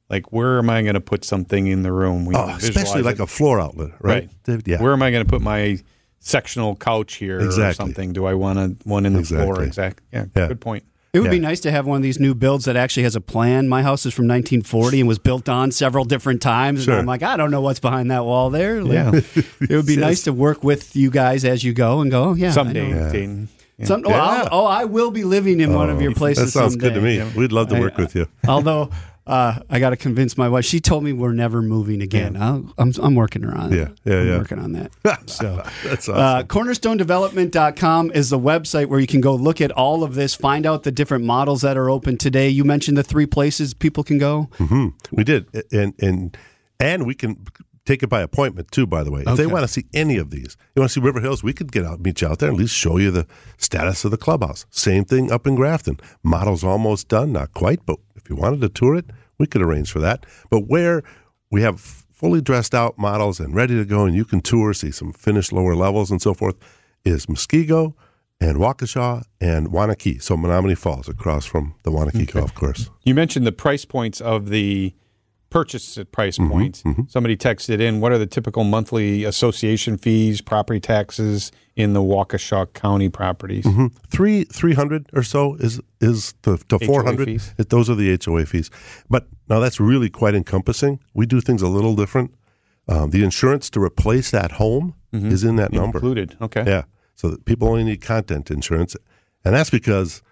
[0.09, 2.25] Like, where am I going to put something in the room?
[2.25, 4.29] We Oh, especially like a floor outlet, right?
[4.49, 4.63] right.
[4.67, 4.81] Yeah.
[4.83, 5.79] Where am I going to put my
[6.21, 8.13] sectional couch here or something?
[8.13, 9.63] Do I want a, one in the floor?
[9.63, 9.67] Exactly.
[9.67, 10.07] Exactly.
[10.13, 10.49] Yeah, Yeah.
[10.49, 10.85] Good point.
[11.13, 13.21] It would be nice to have one of these new builds that actually has a
[13.21, 13.69] plan.
[13.69, 16.85] My house is from 1940 and was built on several different times.
[16.85, 16.93] Sure.
[16.93, 18.81] And I'm like, I don't know what's behind that wall there.
[18.81, 19.45] Like, Yeah.
[19.61, 22.35] it would be nice to work with you guys as you go and go, oh,
[22.35, 22.51] yeah.
[22.51, 23.11] I Someday, know.
[23.11, 23.49] Dayton.
[23.79, 23.87] Yeah.
[23.87, 24.23] Some, oh, Yeah.
[24.25, 26.53] I'll, oh, I will be living in one of your oh, places.
[26.53, 27.25] That sounds good to someday.
[27.25, 27.33] me.
[27.37, 28.29] We'd love to I- work with you.
[28.47, 28.91] Although
[29.31, 30.65] uh, I got to convince my wife.
[30.65, 32.37] She told me we're never moving again.
[32.37, 33.73] I'll, I'm I'm working her on.
[33.73, 33.77] it.
[33.77, 34.39] Yeah, yeah, I'm yeah.
[34.39, 34.91] working on that.
[35.31, 35.63] So.
[35.85, 40.35] That's Uh, cornerstonedevelopment.com is the website where you can go look at all of this,
[40.35, 42.49] find out the different models that are open today.
[42.49, 44.49] You mentioned the three places people can go.
[44.59, 46.37] hmm We did, and and
[46.79, 47.37] and we can
[47.87, 48.87] take it by appointment too.
[48.87, 51.01] By the way, if they want to see any of these, you want to see
[51.05, 53.11] River Hills, we could get out, meet you out there, and at least show you
[53.11, 53.27] the
[53.59, 54.67] status of the clubhouse.
[54.71, 55.99] Same thing up in Grafton.
[56.23, 57.99] Model's almost done, not quite, but
[58.31, 59.07] you wanted to tour it,
[59.39, 60.25] we could arrange for that.
[60.49, 61.03] But where
[61.51, 64.91] we have fully dressed out models and ready to go, and you can tour, see
[64.91, 66.57] some finished lower levels and so forth,
[67.05, 67.95] is Muskego.
[68.43, 72.89] And Waukesha and Wanaki, so Menomonee Falls across from the Wanaki Golf Course.
[73.05, 74.95] You mentioned the price points of the
[75.51, 76.83] purchase at price Mm-hmm, points.
[77.09, 82.73] Somebody texted in, what are the typical monthly association fees, property taxes in the Waukesha
[82.73, 83.65] County properties?
[83.65, 83.87] Mm-hmm.
[84.09, 87.41] three three hundred or so is is the to HOA four hundred.
[87.69, 88.71] Those are the HOA fees.
[89.09, 91.01] But now that's really quite encompassing.
[91.15, 92.35] We do things a little different.
[92.89, 95.99] Um, the insurance to replace that home is in that number.
[95.99, 96.37] Included.
[96.41, 96.65] Okay.
[96.67, 96.85] Yeah.
[97.17, 98.97] So people only need content insurance,
[99.45, 100.23] and that's because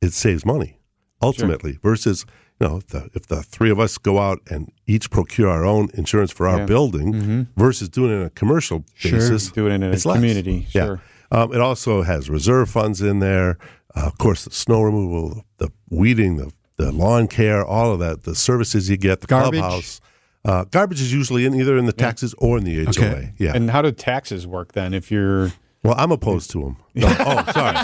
[0.00, 0.78] it saves money
[1.20, 1.78] ultimately.
[1.82, 2.26] Versus,
[2.60, 5.64] you know, if the, if the three of us go out and each procure our
[5.64, 6.66] own insurance for our Yeah.
[6.66, 10.16] building, versus doing it on a commercial basis, Do it in a it's less.
[10.16, 10.66] community.
[10.72, 10.84] Yeah.
[10.84, 11.00] Sure.
[11.32, 13.58] Um, it also has reserve funds in there.
[13.96, 18.22] Uh, of course, the snow removal, the weeding, the, the lawn care, all of that,
[18.24, 19.58] the services you get, the Garbage?
[19.60, 20.00] clubhouse.
[20.44, 22.90] Uh, garbage is usually in either in the taxes or in the HOA.
[22.90, 23.32] Okay.
[23.38, 23.52] Yeah.
[23.54, 24.92] And how do taxes work then?
[24.92, 25.52] If you're,
[25.84, 26.76] well, I'm opposed to them.
[27.02, 27.76] oh, sorry.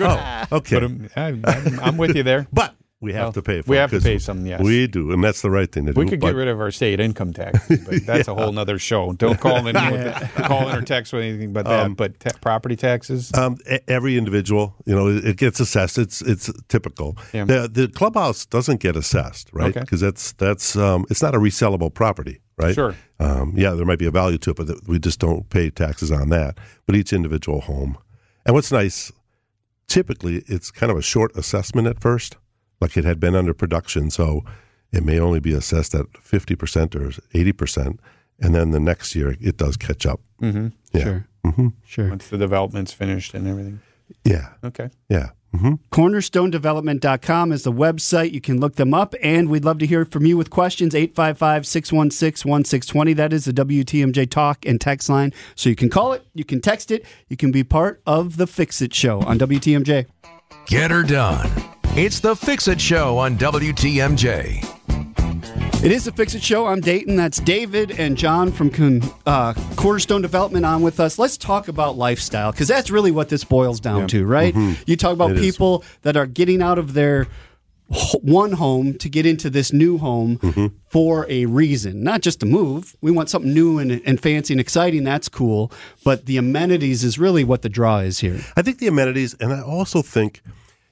[0.00, 0.76] Oh, okay.
[0.76, 2.46] but um, I, I'm, I'm with you there.
[2.52, 4.62] But we have Well, to pay for we it have to pay some, yes.
[4.62, 6.00] We do, and that's the right thing to do.
[6.00, 8.78] We could but- get rid of our state income tax, but that's a whole other
[8.78, 9.12] show.
[9.12, 11.96] Don't call in with call in or text with anything but that.
[11.96, 15.98] but ta- property taxes, Um, every individual, you know, it it gets assessed.
[15.98, 17.18] It's it's typical.
[17.34, 17.44] Yeah.
[17.44, 19.70] The the clubhouse doesn't get assessed, right?
[19.70, 19.80] Okay.
[19.80, 22.74] Because that's that's um, it's not a resellable property, right?
[22.74, 22.94] Sure.
[23.20, 26.10] Um, yeah, there might be a value to it, but we just don't pay taxes
[26.10, 26.58] on that.
[26.86, 27.98] But each individual home,
[28.46, 29.12] and what's nice,
[29.88, 32.36] typically it's kind of a short assessment at first,
[32.80, 34.44] like it had been under production, so
[34.92, 38.00] it may only be assessed at fifty percent or eighty percent,
[38.40, 40.20] and then the next year it does catch up.
[40.40, 40.68] mm-hmm.
[40.92, 41.02] Yeah.
[41.02, 41.26] Sure.
[41.44, 42.08] hmm Sure.
[42.10, 43.80] once the development's finished and everything.
[44.24, 44.50] Yeah.
[44.62, 44.90] Okay.
[45.08, 45.30] Yeah.
[45.52, 48.32] hmm Cornerstonedevelopment.com is the website.
[48.32, 50.94] You can look them up, and we'd love to hear from you with questions.
[50.94, 53.12] 855 616 1620.
[53.14, 55.32] That is the WTMJ talk and text line.
[55.54, 58.46] So you can call it, you can text it, you can be part of the
[58.46, 60.06] Fix It Show on WTMJ.
[60.66, 61.73] Get her done.
[61.96, 64.64] It's the Fix It Show on WTMJ.
[65.84, 66.66] It is the Fix It Show.
[66.66, 67.14] I'm Dayton.
[67.14, 71.18] That's David and John from Con- uh, Cornerstone Development on with us.
[71.20, 74.54] Let's talk about lifestyle because that's really what this boils down to, right?
[74.86, 75.42] You talk about It is.
[75.42, 77.28] people that are getting out of their
[78.22, 82.96] one home to get into this new home for a reason, not just to move.
[83.02, 85.04] We want something new and, and fancy and exciting.
[85.04, 85.70] That's cool.
[86.02, 88.40] But the amenities is really what the draw is here.
[88.56, 90.40] I think the amenities, and I also think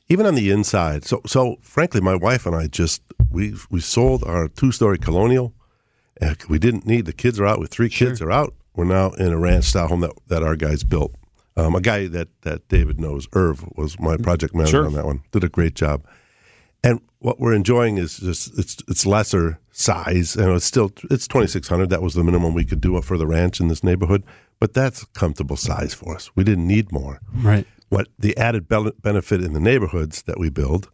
[0.08, 1.04] even on the inside.
[1.04, 5.54] So, so frankly, my wife and I just we we sold our two story colonial.
[6.48, 8.54] We didn't need the kids are out with three kids are out.
[8.76, 11.14] We're now in a ranch style home that, that our guys built.
[11.56, 14.86] Um, a guy that that David knows, Irv, was my project manager Sure.
[14.86, 15.22] on that one.
[15.32, 16.06] Did a great job.
[16.84, 21.46] And what we're enjoying is just it's it's lesser size, and it's still it's twenty
[21.48, 21.90] six hundred.
[21.90, 24.22] That was the minimum we could do for the ranch in this neighborhood,
[24.60, 26.30] but that's comfortable size for us.
[26.34, 27.20] We didn't need more.
[27.34, 27.66] Right.
[27.92, 30.88] What the added be- benefit in the neighborhoods that we build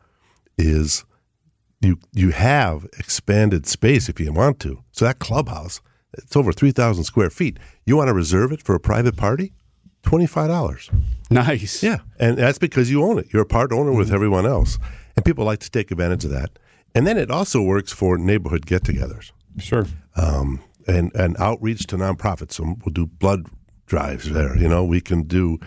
[0.56, 1.04] is
[1.80, 4.82] you you have expanded space if you want to.
[4.90, 5.80] So that clubhouse,
[6.14, 7.56] it's over three thousand square feet.
[7.86, 9.52] You want to reserve it for a private party?
[10.02, 10.90] Twenty five dollars.
[11.30, 11.84] Nice.
[11.84, 13.26] Yeah, and that's because you own it.
[13.32, 14.76] You're a part owner with everyone else,
[15.14, 16.58] and people like to take advantage of that.
[16.96, 19.30] And then it also works for neighborhood get-togethers
[19.60, 19.86] Sure.
[20.16, 22.54] um, and and outreach to nonprofits.
[22.54, 23.46] So we'll do blood
[23.86, 24.56] drives there.
[24.58, 25.58] You know, we can do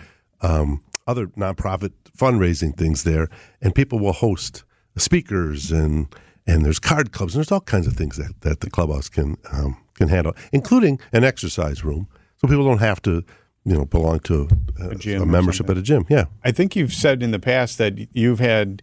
[0.42, 3.28] um, other nonprofit fundraising things there,
[3.60, 4.64] and people will host
[4.96, 6.06] speakers and
[6.46, 9.36] and there's card clubs and there's all kinds of things that, that the clubhouse can
[9.52, 13.22] um, can handle, including an exercise room, so people don't have to
[13.64, 14.48] you know belong to
[14.90, 16.04] a, gym a membership at a gym.
[16.08, 18.82] Yeah, I think you've said in the past that you've had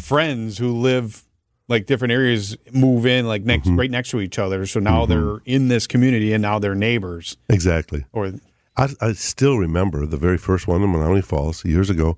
[0.00, 1.22] friends who live
[1.68, 3.78] like different areas move in like next Mm-hmm.
[3.78, 4.66] right next to each other.
[4.66, 7.36] So now they're in this community and now they're neighbors.
[7.48, 8.04] exactly.
[8.12, 8.32] Or
[8.76, 12.16] I, I still remember the very first one in Menomonee Falls years ago.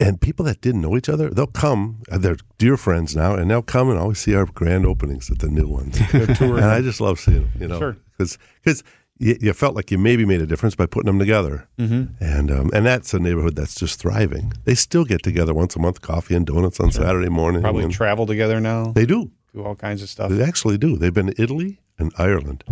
[0.00, 2.02] And people that didn't know each other, they'll come.
[2.10, 5.38] uh, They're dear friends now, and they'll come and always see our grand openings at
[5.38, 5.98] the new ones.
[6.12, 7.96] and I just love seeing them, you know, Sure.
[8.18, 8.82] because
[9.18, 11.68] you, you felt like you maybe made a difference by putting them together.
[11.78, 12.22] Mm-hmm.
[12.22, 14.52] And um, and that's a neighborhood that's just thriving.
[14.64, 17.62] They still get together once a month, coffee and donuts on Saturday morning.
[17.62, 19.30] probably travel together now, they do.
[19.54, 20.30] do all kinds of stuff.
[20.32, 20.96] They actually do.
[20.96, 22.64] They've been to Italy and Ireland,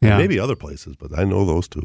[0.00, 0.16] Yeah.
[0.18, 1.82] maybe other places, but I know those two.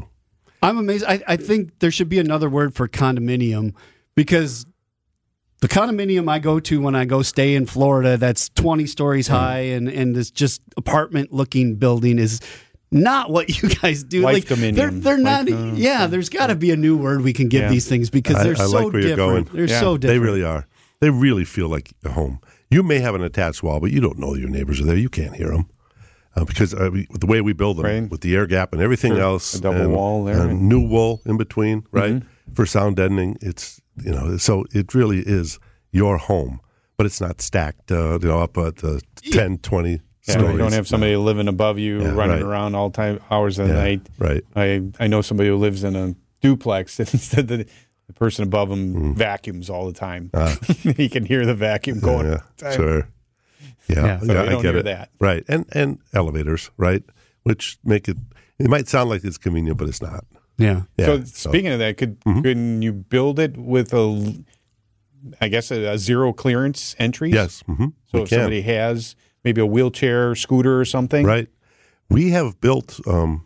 [0.62, 1.04] I'm amazed.
[1.06, 3.74] I, I think there should be another word for condominium
[4.14, 4.64] because
[5.60, 9.58] the condominium I go to when I go stay in Florida, that's 20 stories high
[9.60, 12.40] and, and this just apartment looking building is
[12.90, 14.22] not what you guys do.
[14.22, 14.74] Life like, dominium.
[14.76, 15.58] They're, they're Life, not.
[15.58, 17.68] uh, yeah, there's got to be a new word we can give Yeah.
[17.70, 19.46] these things because they're I so like where you're different.
[19.48, 19.56] going.
[19.56, 19.80] They're Yeah.
[19.80, 20.20] so different.
[20.22, 20.66] They really are.
[21.00, 22.40] They really feel like a home.
[22.70, 24.96] You may have an attached wall, but you don't know your neighbors are there.
[24.96, 25.68] You can't hear them
[26.36, 28.10] uh, because uh, we, the way we build them, Right.
[28.10, 29.22] with the air gap and everything Sure.
[29.22, 30.36] else, A double and- wall there.
[30.36, 30.50] Mm-hmm.
[30.50, 32.22] and new wool in between, right,
[32.54, 33.36] for sound deadening.
[33.40, 35.58] It's you know, so it really is
[35.92, 36.60] your home,
[36.98, 39.00] but it's not stacked, uh, you know, up at the
[39.32, 39.98] 10, 20 Yeah,
[40.34, 40.52] stories.
[40.52, 42.42] you don't have somebody living above you, Yeah, running right.
[42.42, 44.06] around all time hours of the Yeah, night.
[44.18, 44.42] right.
[44.54, 47.64] I I know somebody who lives in a duplex, and instead the,
[48.06, 49.14] the person above him Mm.
[49.16, 50.30] vacuums all the time.
[50.96, 52.26] he can hear the vacuum going.
[52.26, 53.08] Yeah, all sure.
[53.88, 54.18] Yeah, Yeah.
[54.20, 54.84] So yeah, I get it.
[54.84, 55.10] that.
[55.20, 57.02] Right, and and elevators, right,
[57.44, 58.16] which make it.
[58.58, 60.24] It might sound like it's convenient, but it's not.
[60.58, 60.82] Yeah.
[60.96, 64.34] Yeah, so speaking of that, could couldn't you build it with a,
[65.40, 67.30] I guess a, a zero clearance entry?
[67.30, 68.38] yes, hmm So we if can.
[68.38, 71.48] somebody has maybe a wheelchair, scooter, or something, right,
[72.08, 73.44] we have built um,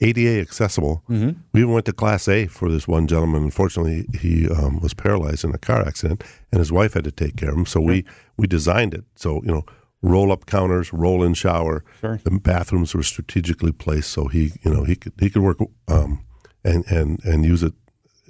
[0.00, 1.02] ADA accessible.
[1.08, 1.38] Mm-hmm.
[1.52, 3.44] We even went to Class A for this one gentleman.
[3.44, 7.36] Unfortunately, he um, was paralyzed in a car accident, and his wife had to take
[7.36, 7.66] care of him.
[7.66, 8.04] So we
[8.36, 9.64] we designed it so you know
[10.02, 11.84] roll up counters, roll in shower.
[12.00, 12.20] Sure.
[12.24, 16.24] The bathrooms were strategically placed so he you know he could he could work um,
[16.64, 17.72] and and and use it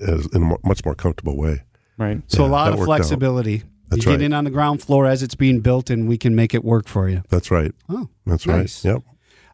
[0.00, 1.62] as, in a much more comfortable way.
[1.98, 2.20] right?
[2.26, 2.84] So Yeah, a lot of out.
[2.84, 3.62] flexibility.
[3.88, 4.18] That's you right.
[4.18, 6.64] get in on the ground floor as it's being built, and we can make it
[6.64, 7.22] work for you.
[7.28, 7.72] That's right.
[7.88, 8.84] Oh, That's nice.
[8.84, 8.94] right.
[8.94, 9.02] Yep.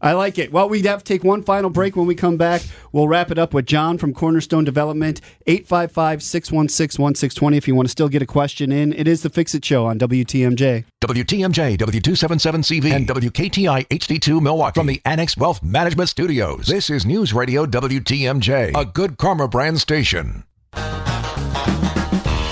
[0.03, 0.51] I like it.
[0.51, 1.95] Well, we have to take one final break.
[1.95, 7.03] When we come back, we'll wrap it up with John from Cornerstone Development, 855 616
[7.03, 7.57] 1620.
[7.57, 9.87] If you want to still get a question in, it is the Fix It Show
[9.87, 10.85] on WTMJ.
[11.05, 16.67] WTMJ, W277CV, and WKTI HD2 Milwaukee from the Annex Wealth Management Studios.
[16.67, 20.45] This is News Radio WTMJ, a good karma brand station.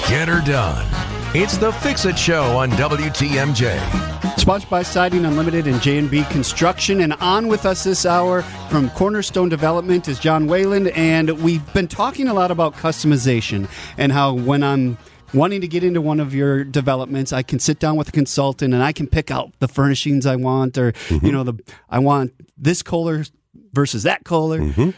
[0.08, 0.86] Get her done.
[1.34, 4.17] It's the Fix It Show on WTMJ.
[4.48, 7.02] Sponsored by Siding Unlimited and J&B Construction.
[7.02, 10.86] And on with us this hour from Cornerstone Development is John Whalen.
[10.86, 14.96] And we've been talking a lot about customization and how when I'm
[15.34, 18.72] wanting to get into one of your developments, I can sit down with a consultant
[18.72, 21.26] and I can pick out the furnishings I want or, mm-hmm.
[21.26, 23.26] you know, the I want this color
[23.74, 24.60] versus that color.
[24.60, 24.90] Mm-hmm.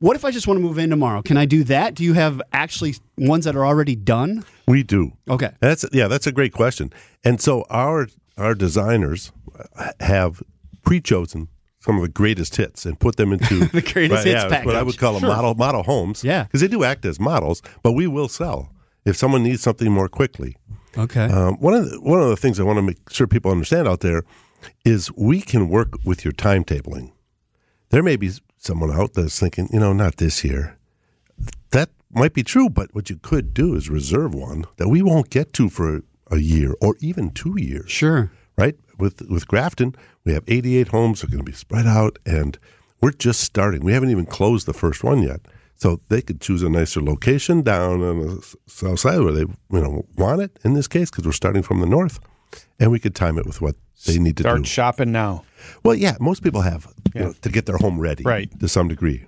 [0.00, 1.22] What if I just want to move in tomorrow?
[1.22, 1.94] Can I do that?
[1.94, 4.44] Do you have actually ones that are already done?
[4.68, 5.12] We do.
[5.28, 5.52] Okay.
[5.60, 6.92] That's yeah, that's a great question.
[7.24, 8.06] And so our
[8.40, 9.32] our designers
[10.00, 10.42] have
[10.82, 11.48] pre-chosen
[11.80, 14.76] some of the greatest hits and put them into The greatest hits yeah, that's what
[14.76, 16.22] I would call them model model homes.
[16.22, 16.44] Yeah.
[16.44, 18.72] because they do act as models, but we will sell
[19.04, 20.56] if someone needs something more quickly.
[20.96, 21.24] Okay.
[21.24, 23.88] Um, one of the, one of the things I want to make sure people understand
[23.88, 24.24] out there
[24.84, 27.12] is we can work with your timetabling.
[27.90, 30.76] There may be someone out that's thinking, you know, not this year.
[31.70, 35.30] That might be true, but what you could do is reserve one that we won't
[35.30, 38.30] get to for a year or even two years sure.
[38.56, 38.76] right?
[38.98, 42.58] With with Grafton, we have 88 homes that are going to be spread out, and
[43.00, 43.82] we're just starting.
[43.82, 45.40] We haven't even closed the first one yet,
[45.76, 49.80] so they could choose a nicer location down on the south side where they you
[49.80, 50.58] know want it.
[50.64, 52.20] In this case, because we're starting from the north,
[52.78, 54.48] and we could time it with what they need to do.
[54.48, 54.68] Start do.
[54.68, 55.44] shopping now.
[55.82, 57.26] Well, yeah, most people have you Yeah.
[57.28, 58.50] know, to get their home ready, Right.
[58.60, 59.24] to some degree,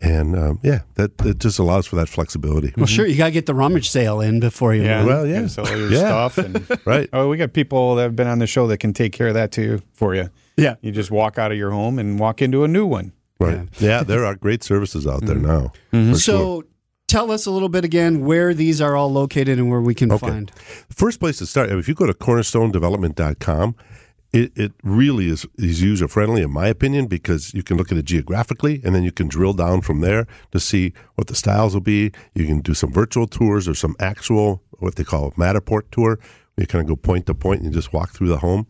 [0.00, 2.72] and um, yeah, that it just allows for that flexibility.
[2.76, 3.06] Well, sure.
[3.06, 4.98] You got to get the rummage sale in before you Yeah.
[5.00, 5.06] move.
[5.08, 5.46] Well, yeah.
[5.46, 6.28] Sell all your Yeah.
[6.28, 6.38] stuff.
[6.38, 7.08] And, Right.
[7.12, 9.34] Oh, we got people that have been on the show that can take care of
[9.34, 10.28] that too for you.
[10.56, 10.74] Yeah.
[10.82, 13.12] You just walk out of your home and walk into a new one.
[13.38, 13.68] Right?
[13.78, 15.72] Yeah, there are great services out there now.
[15.92, 16.14] Mm-hmm.
[16.14, 16.64] So sure.
[17.06, 20.10] tell us a little bit again where these are all located and where we can
[20.12, 20.26] Okay.
[20.26, 20.52] find.
[20.88, 23.74] The first place to start, if you go to cornerstonedevelopment.com,
[24.36, 27.96] it, it really is, is user friendly, in my opinion, because you can look at
[27.96, 31.72] it geographically and then you can drill down from there to see what the styles
[31.72, 32.12] will be.
[32.34, 36.18] You can do some virtual tours or some actual, what they call Matterport tour.
[36.56, 38.66] You kind of go point to point and you just walk through the home.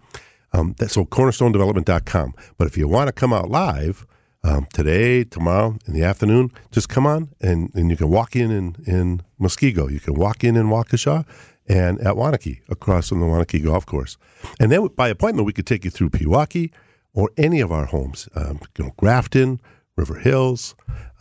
[0.53, 2.35] Um, that, so cornerstonedevelopment.com.
[2.57, 4.07] But if you want to come out live,
[4.45, 8.53] um, today, tomorrow, in the afternoon, just come on and, and you can walk in,
[8.53, 9.91] in in Muskego.
[9.91, 11.27] You can walk in in Waukesha
[11.69, 14.17] and at Wanaki across from the Wanaki Golf Course.
[14.61, 16.71] And then by appointment, we could take you through Pewaukee
[17.13, 19.61] or any of our homes, um, you know, Grafton,
[19.97, 20.75] River Hills.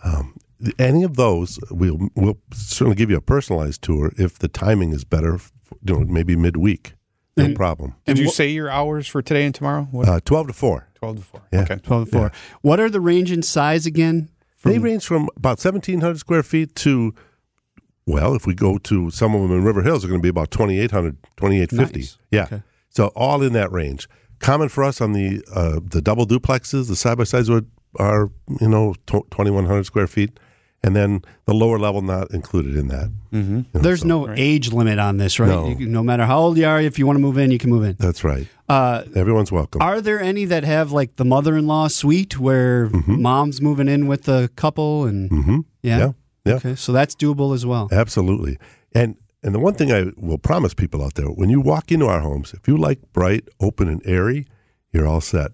[0.03, 0.37] Um,
[0.79, 5.03] any of those, we'll, we'll certainly give you a personalized tour if the timing is
[5.03, 5.39] better,
[5.83, 6.93] you know, maybe midweek.
[7.37, 7.95] No problem.
[8.05, 9.89] Did you say your hours for today and tomorrow?
[9.91, 10.07] What?
[10.07, 10.87] Uh, 12 to 4.
[10.95, 11.41] 12 to 4.
[11.51, 11.61] yeah.
[11.63, 11.75] Okay.
[11.83, 12.31] 12 to 4.
[12.61, 14.29] What are the range in size again?
[14.63, 17.13] They range from about 1,700 square feet to,
[18.07, 20.29] well, if we go to some of them in River Hills, they're going to be
[20.29, 21.99] about 2,800, 2,850.
[21.99, 22.17] Nice.
[22.31, 22.43] Yeah.
[22.43, 22.61] Okay.
[22.89, 24.07] So all in that range.
[24.39, 27.61] Common for us on the uh, the double duplexes, the side by sides are,
[27.97, 30.37] are you know tw- 2,100 square feet,
[30.83, 33.09] and then the lower level not included in that.
[33.31, 33.79] Mm-hmm.
[33.79, 35.47] There's no age limit on this, right?
[35.47, 35.69] No.
[35.69, 37.57] You can- no matter how old you are, if you want to move in, you
[37.57, 37.95] can move in.
[37.97, 38.47] That's right.
[38.67, 39.81] Uh, Everyone's welcome.
[39.81, 44.49] are there any that have like the mother-in-law suite where mom's moving in with the
[44.57, 45.59] couple and mm-hmm.
[45.81, 45.97] yeah?
[45.97, 46.11] Yeah.
[46.45, 46.53] Yeah.
[46.55, 47.89] Okay, so that's doable as well.
[47.91, 48.57] Absolutely.
[48.93, 52.07] And and the one thing I will promise people out there, when you walk into
[52.07, 54.45] our homes, if you like bright, open, and airy,
[54.93, 55.51] you're all set.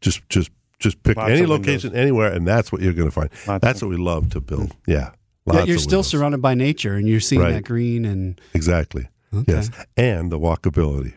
[0.00, 1.68] Just just just pick Lots any of windows.
[1.84, 3.30] location anywhere, and that's what you're going to find.
[3.46, 4.74] Lots that's what we love to build.
[4.86, 5.10] Yeah.
[5.46, 6.06] Yeah, you're of still windows.
[6.08, 7.52] surrounded by nature and you're seeing Right.
[7.54, 9.08] that green and Exactly.
[9.34, 9.52] Okay.
[9.52, 9.70] Yes.
[9.96, 11.14] And the walkability.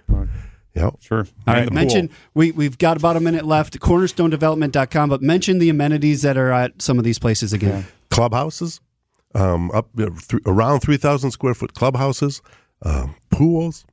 [0.75, 0.95] Yep.
[1.01, 1.19] Sure.
[1.19, 2.15] All And right, mention pool.
[2.33, 3.79] we we've got about a minute left.
[3.79, 7.85] Cornerstonedevelopment.com, but mention the amenities that are at some of these places again.
[8.09, 8.79] Clubhouses,
[9.35, 12.41] um, up uh, th- around 3,000 square foot clubhouses,
[12.83, 13.85] um, pools,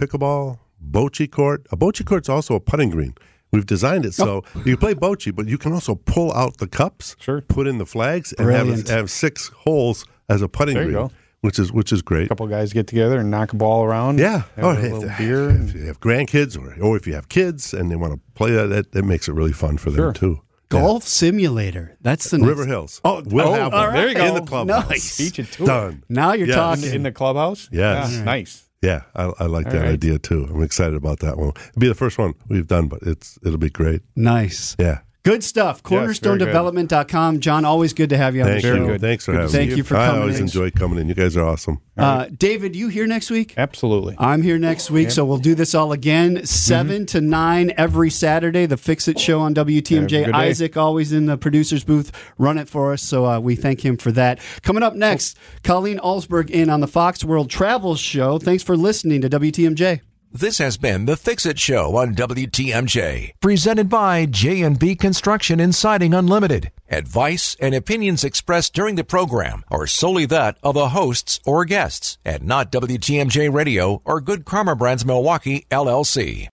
[0.00, 0.58] pickleball,
[0.90, 1.66] bocce court.
[1.70, 3.14] A bocce court's also a putting green.
[3.52, 4.62] We've designed it so Oh.
[4.64, 7.40] you play bocce, but you can also pull out the cups, Sure.
[7.42, 11.10] put in the flags, and have, have six holes as a putting green, go.
[11.42, 12.26] which is which is great.
[12.26, 14.18] A couple guys get together and knock a ball around.
[14.18, 14.42] Yeah.
[14.58, 15.50] Oh, if- beer.
[15.50, 18.50] If you have grandkids, or or if you have kids and they want to play
[18.50, 20.12] that, that, that makes it really fun for them Sure.
[20.12, 20.40] too.
[20.68, 21.96] Golf simulator.
[22.00, 22.46] That's the Yeah.
[22.46, 23.00] next- River Hills.
[23.04, 23.92] Oh, we'll oh, have one right.
[23.94, 24.24] There you go.
[24.26, 24.88] in the clubhouse.
[24.90, 25.18] Nice.
[25.18, 25.66] Beat you to it.
[25.66, 26.02] Done.
[26.08, 26.56] Now you're Yes.
[26.56, 26.94] talking.
[26.94, 27.68] In the clubhouse?
[27.72, 28.12] Yes.
[28.12, 28.62] Yeah, Nice.
[28.82, 29.88] Yeah, I, I like that right.
[29.88, 30.46] idea too.
[30.52, 31.52] I'm excited about that one.
[31.70, 34.02] It'll be the first one we've done, but it's it'll be great.
[34.14, 34.76] nice.
[34.78, 34.98] Yeah.
[35.26, 35.82] Good stuff.
[35.90, 36.48] Yes, very good.
[36.48, 37.40] Cornerstonedevelopment.com.
[37.40, 38.74] John, always good to have you on Thank the show.
[38.76, 38.86] you.
[38.86, 39.00] good.
[39.00, 39.76] Thanks for Good having see Thank me.
[39.78, 40.42] you for I coming always in.
[40.42, 41.08] enjoy coming in.
[41.08, 41.80] You guys are awesome.
[41.96, 43.54] Uh, David, you here next week?
[43.56, 44.14] Absolutely.
[44.18, 46.46] I'm here next week, so we'll do this all again.
[46.46, 50.32] 7 to 9 every Saturday, the Fix It Show on WTMJ.
[50.32, 53.96] Isaac, always in the producer's booth, run it for us, so uh, we thank him
[53.96, 54.38] for that.
[54.62, 58.38] Coming up next, Colleen Alsberg in on the Fox World Travel Show.
[58.38, 60.02] Thanks for listening to WTMJ.
[60.32, 66.12] This has been the Fix It Show on WTMJ, presented by J&B Construction and Siding
[66.12, 66.72] Unlimited.
[66.90, 72.18] Advice and opinions expressed during the program are solely that of the hosts or guests,
[72.24, 76.48] and not WTMJ Radio or Good Karma Brands Milwaukee LLC.